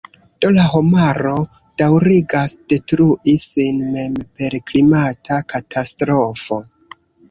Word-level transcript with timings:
Do 0.43 0.49
la 0.53 0.63
homaro 0.69 1.33
daŭrigas 1.83 2.57
detrui 2.75 3.37
sin 3.47 3.87
mem 3.93 4.19
per 4.41 4.61
klimata 4.73 5.43
katastrofo. 5.57 6.65